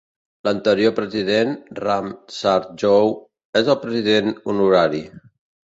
L'anterior 0.45 0.93
president, 0.99 1.53
Ram 1.83 2.09
Sardjoe, 2.39 3.15
és 3.65 3.73
el 3.77 3.81
president 3.87 4.35
honorari. 4.51 5.07